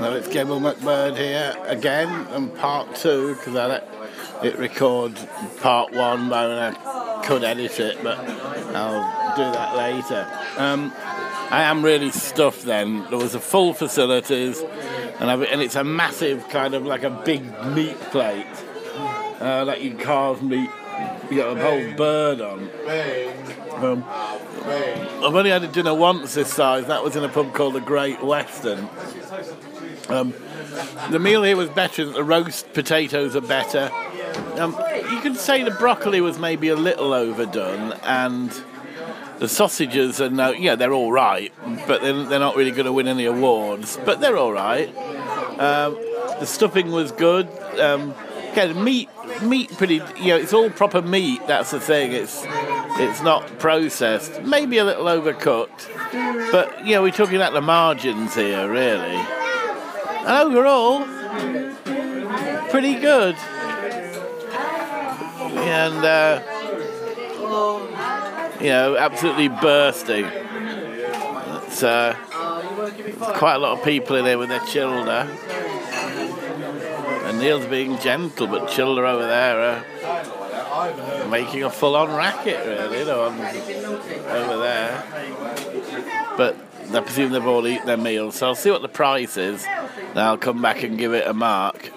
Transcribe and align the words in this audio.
Well, 0.00 0.14
it's 0.14 0.28
Gable 0.28 0.60
McBird 0.60 1.18
here 1.18 1.54
again, 1.66 2.08
and 2.28 2.54
part 2.54 2.94
two, 2.94 3.34
because 3.34 3.54
I 3.54 3.82
it 4.42 4.56
record 4.56 5.14
part 5.60 5.92
one, 5.92 6.30
but 6.30 6.50
I 6.50 7.22
could 7.22 7.44
edit 7.44 7.78
it, 7.78 8.02
but 8.02 8.18
I'll 8.74 9.36
do 9.36 9.42
that 9.42 9.76
later. 9.76 10.26
Um, 10.56 10.90
I 11.50 11.64
am 11.64 11.84
really 11.84 12.10
stuffed 12.10 12.64
then. 12.64 13.04
There 13.10 13.18
was 13.18 13.34
a 13.34 13.40
full 13.40 13.74
facilities, 13.74 14.62
and, 15.18 15.30
I've, 15.30 15.42
and 15.42 15.60
it's 15.60 15.76
a 15.76 15.84
massive 15.84 16.48
kind 16.48 16.72
of 16.72 16.86
like 16.86 17.02
a 17.02 17.10
big 17.10 17.42
meat 17.66 18.00
plate, 18.10 18.46
uh, 19.38 19.66
like 19.66 19.82
you 19.82 19.96
carve 19.96 20.42
meat, 20.42 20.70
you 21.30 21.36
got 21.36 21.58
a 21.58 21.60
whole 21.60 21.92
bird 21.94 22.40
on. 22.40 22.70
Um, 23.84 24.02
I've 24.08 25.34
only 25.34 25.50
had 25.50 25.62
a 25.62 25.68
dinner 25.68 25.94
once 25.94 26.34
this 26.34 26.52
size. 26.52 26.86
That 26.86 27.04
was 27.04 27.16
in 27.16 27.24
a 27.24 27.28
pub 27.28 27.52
called 27.52 27.74
the 27.74 27.80
Great 27.80 28.22
Western. 28.22 28.88
Um, 30.12 30.34
the 31.10 31.18
meal 31.18 31.42
here 31.42 31.56
was 31.56 31.68
better. 31.68 32.04
The 32.04 32.24
roast 32.24 32.72
potatoes 32.72 33.34
are 33.36 33.40
better. 33.40 33.90
Um, 34.56 34.76
you 35.10 35.20
could 35.20 35.36
say 35.36 35.62
the 35.62 35.70
broccoli 35.70 36.20
was 36.20 36.38
maybe 36.38 36.68
a 36.68 36.76
little 36.76 37.12
overdone, 37.12 37.92
and 38.04 38.50
the 39.38 39.48
sausages 39.48 40.20
are 40.20 40.30
no, 40.30 40.50
yeah, 40.50 40.74
they're 40.74 40.92
all 40.92 41.12
right, 41.12 41.52
but 41.86 42.02
they're, 42.02 42.24
they're 42.24 42.38
not 42.38 42.56
really 42.56 42.70
going 42.70 42.86
to 42.86 42.92
win 42.92 43.08
any 43.08 43.24
awards. 43.24 43.98
But 44.04 44.20
they're 44.20 44.36
all 44.36 44.52
right. 44.52 44.88
Um, 45.58 45.94
the 46.38 46.46
stuffing 46.46 46.90
was 46.90 47.12
good. 47.12 47.48
Um, 47.78 48.14
the 48.54 48.74
meat, 48.74 49.08
meat, 49.42 49.70
pretty. 49.76 50.02
You 50.18 50.28
know, 50.28 50.36
it's 50.36 50.52
all 50.52 50.70
proper 50.70 51.00
meat. 51.02 51.40
That's 51.46 51.70
the 51.70 51.80
thing. 51.80 52.12
It's 52.12 52.42
it's 52.46 53.22
not 53.22 53.46
processed. 53.58 54.42
Maybe 54.42 54.78
a 54.78 54.84
little 54.84 55.06
overcooked, 55.06 56.52
but 56.52 56.86
yeah, 56.86 57.00
we're 57.00 57.12
talking 57.12 57.36
about 57.36 57.52
the 57.52 57.62
margins 57.62 58.34
here, 58.34 58.70
really. 58.70 59.39
And 60.20 60.28
overall, 60.28 61.04
pretty 62.70 62.94
good. 62.94 63.36
And 65.56 66.04
uh, 66.04 66.42
you 68.60 68.68
know, 68.68 68.96
absolutely 68.96 69.48
bursting. 69.48 70.26
It's, 71.66 71.82
uh, 71.82 72.14
quite 73.36 73.54
a 73.54 73.58
lot 73.58 73.78
of 73.78 73.84
people 73.84 74.16
in 74.16 74.24
there 74.24 74.38
with 74.38 74.50
their 74.50 74.60
children. 74.60 75.08
And 77.24 77.38
Neil's 77.38 77.66
being 77.66 77.98
gentle, 77.98 78.46
but 78.46 78.68
children 78.68 79.06
over 79.06 79.26
there 79.26 79.60
are 79.60 81.28
making 81.28 81.62
a 81.64 81.70
full-on 81.70 82.14
racket, 82.14 82.66
really, 82.66 83.10
over 83.10 84.56
there. 84.58 85.02
But 86.36 86.56
I 86.94 87.00
presume 87.00 87.32
they've 87.32 87.46
all 87.46 87.66
eaten 87.66 87.86
their 87.86 87.96
meals, 87.96 88.36
so 88.36 88.48
I'll 88.48 88.54
see 88.54 88.70
what 88.70 88.82
the 88.82 88.88
price 88.88 89.36
is. 89.36 89.64
Then 89.64 90.18
I'll 90.18 90.38
come 90.38 90.60
back 90.60 90.82
and 90.82 90.98
give 90.98 91.12
it 91.12 91.26
a 91.26 91.34
mark. 91.34 91.90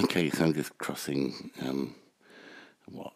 Okay, 0.00 0.30
so 0.30 0.44
I'm 0.44 0.54
just 0.54 0.76
crossing 0.78 1.50
um, 1.62 1.94
what 2.86 3.12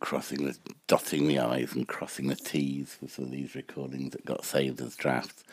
crossing 0.00 0.44
the 0.44 0.56
dotting 0.86 1.28
the 1.28 1.38
i's 1.38 1.74
and 1.74 1.88
crossing 1.88 2.28
the 2.28 2.36
t's 2.36 2.94
for 2.94 3.08
some 3.08 3.26
of 3.26 3.30
these 3.30 3.54
recordings 3.54 4.12
that 4.12 4.24
got 4.24 4.44
saved 4.44 4.80
as 4.80 4.96
drafts. 4.96 5.44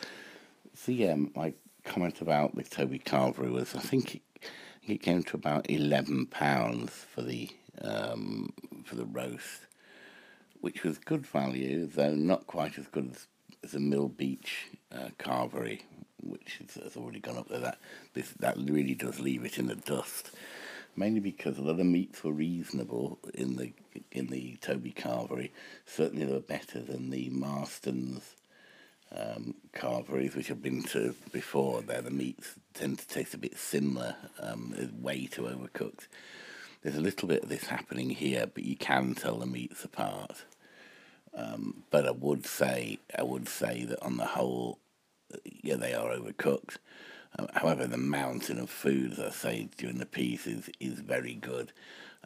So 0.76 0.92
yeah, 0.92 1.16
my 1.36 1.54
comment 1.84 2.22
about 2.22 2.56
the 2.56 2.64
Toby 2.64 3.00
Carvery 3.00 3.52
was 3.52 3.76
I 3.76 3.80
think 3.80 4.16
it, 4.16 4.22
it 4.92 5.02
came 5.02 5.24
to 5.24 5.38
about 5.38 5.70
eleven 5.70 6.26
pounds 6.26 6.92
for 6.92 7.22
the 7.22 7.50
um, 7.82 8.52
for 8.86 8.96
the 8.96 9.06
roast, 9.06 9.68
which 10.62 10.84
was 10.84 10.98
good 10.98 11.26
value, 11.26 11.86
though 11.86 12.14
not 12.14 12.48
quite 12.48 12.78
as 12.78 12.88
good 12.88 13.12
as, 13.12 13.28
as 13.64 13.74
a 13.76 13.80
Mill 13.80 14.10
Beach 14.10 14.68
uh, 14.92 15.10
Carvery, 15.18 15.82
which 16.22 16.60
is, 16.62 16.82
has 16.84 16.98
already 16.98 17.20
gone 17.20 17.38
up 17.38 17.48
there. 17.50 17.60
That 17.60 17.80
this 18.14 18.32
that 18.40 18.58
really 18.58 18.96
does 18.96 19.20
leave 19.20 19.46
it 19.46 19.58
in 19.58 19.68
the 19.68 19.76
dust, 19.76 20.32
mainly 20.96 21.20
because 21.20 21.58
a 21.58 21.62
lot 21.62 21.80
of 21.80 21.86
meats 21.86 22.24
were 22.24 22.34
reasonable 22.34 23.20
in 23.34 23.56
the 23.56 23.74
in 24.12 24.28
the 24.28 24.58
Toby 24.62 24.92
Carvery. 24.92 25.52
Certainly, 25.86 26.26
they 26.26 26.34
were 26.34 26.40
better 26.40 26.82
than 26.82 27.10
the 27.10 27.30
Marston's 27.30 28.36
um, 29.16 29.56
carveries, 29.74 30.36
which 30.36 30.52
I've 30.52 30.62
been 30.62 30.84
to 30.84 31.16
before. 31.32 31.82
There, 31.82 32.02
the 32.02 32.12
meats 32.12 32.56
tend 32.74 33.00
to 33.00 33.08
taste 33.08 33.34
a 33.34 33.38
bit 33.38 33.58
similar, 33.58 34.16
um, 34.40 34.76
way 35.02 35.26
too 35.26 35.44
overcooked. 35.44 36.08
There's 36.82 36.96
a 36.96 37.02
little 37.02 37.28
bit 37.28 37.44
of 37.44 37.50
this 37.50 37.66
happening 37.66 38.10
here, 38.10 38.46
but 38.48 38.64
you 38.64 38.76
can 38.76 39.14
tell 39.14 39.38
the 39.38 39.46
meats 39.46 39.84
apart. 39.84 40.46
Um, 41.34 41.84
but 41.92 42.08
I 42.08 42.12
would 42.12 42.46
say, 42.46 43.00
I 43.18 43.24
would 43.24 43.48
say 43.48 43.84
that 43.86 44.02
on 44.04 44.18
the 44.18 44.26
whole, 44.26 44.80
yeah, 45.44 45.76
they 45.76 45.94
are 45.94 46.10
overcooked. 46.10 46.78
Uh, 47.38 47.48
however, 47.54 47.86
the 47.86 47.98
mountain 47.98 48.60
of 48.60 48.70
food, 48.70 49.14
as 49.14 49.20
I 49.20 49.30
say 49.30 49.70
during 49.78 49.98
the 49.98 50.06
piece, 50.06 50.48
is, 50.48 50.70
is 50.80 51.00
very 51.00 51.36
good. 51.36 51.72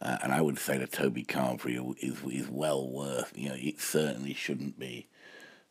Uh, 0.01 0.17
and 0.23 0.31
I 0.31 0.41
would 0.41 0.59
say 0.59 0.77
the 0.77 0.87
Toby 0.87 1.23
Carvery 1.23 1.77
is, 1.99 2.21
is 2.31 2.49
well 2.49 2.87
worth, 2.87 3.31
you 3.35 3.49
know, 3.49 3.55
it 3.57 3.81
certainly 3.81 4.33
shouldn't 4.33 4.79
be 4.79 5.07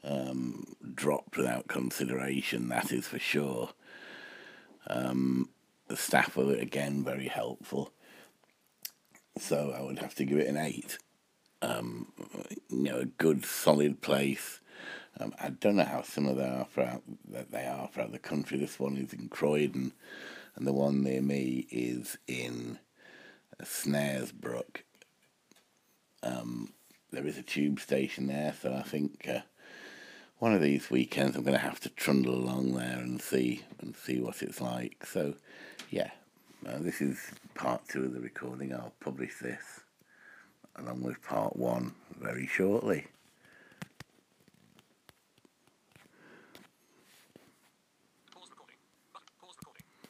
um, 0.04 0.76
dropped 0.94 1.36
without 1.36 1.68
consideration, 1.68 2.68
that 2.68 2.92
is 2.92 3.06
for 3.06 3.18
sure. 3.18 3.70
Um, 4.86 5.48
the 5.88 5.96
staff 5.96 6.36
were, 6.36 6.54
again, 6.54 7.04
very 7.04 7.28
helpful. 7.28 7.92
So 9.38 9.74
I 9.76 9.82
would 9.82 9.98
have 10.00 10.14
to 10.16 10.24
give 10.24 10.38
it 10.38 10.48
an 10.48 10.56
8. 10.56 10.98
Um, 11.62 12.12
you 12.68 12.82
know, 12.82 12.98
a 12.98 13.04
good, 13.06 13.44
solid 13.44 14.00
place 14.00 14.60
um, 15.20 15.34
I 15.40 15.50
don't 15.50 15.76
know 15.76 15.84
how 15.84 16.02
similar 16.02 16.34
they 16.34 16.48
are 16.48 16.66
throughout 16.66 17.02
that 17.30 17.50
they 17.50 17.66
are 17.66 17.88
throughout 17.88 18.12
the 18.12 18.19
country. 18.19 18.58
This 18.58 18.78
one 18.78 18.96
is 18.96 19.12
in 19.12 19.28
Croydon, 19.28 19.92
and 20.56 20.66
the 20.66 20.72
one 20.72 21.02
near 21.02 21.22
me 21.22 21.66
is 21.70 22.16
in 22.26 22.78
uh, 23.60 23.64
Snaresbrook. 23.64 24.82
Um, 26.22 26.72
there 27.10 27.26
is 27.26 27.36
a 27.36 27.42
tube 27.42 27.78
station 27.80 28.26
there, 28.26 28.54
so 28.60 28.72
I 28.72 28.82
think 28.82 29.28
uh, 29.28 29.40
one 30.42 30.53
of 30.53 30.60
these 30.60 30.91
weekends 30.91 31.36
I'm 31.36 31.44
going 31.44 31.56
to 31.56 31.64
have 31.64 31.78
to 31.82 31.88
trundle 31.88 32.34
along 32.34 32.75
there 32.75 32.98
and 32.98 33.22
see 33.22 33.62
and 33.80 33.94
see 33.94 34.19
what 34.19 34.42
it's 34.42 34.60
like. 34.60 35.06
So, 35.06 35.34
yeah, 35.88 36.10
uh, 36.66 36.78
this 36.80 37.00
is 37.00 37.30
part 37.54 37.82
two 37.88 38.06
of 38.06 38.12
the 38.12 38.19
recording. 38.19 38.75
I'll 38.75 38.92
publish 38.98 39.34
this 39.41 39.62
along 40.75 41.04
with 41.04 41.22
part 41.22 41.54
one 41.54 41.94
very 42.20 42.48
shortly. 42.48 43.06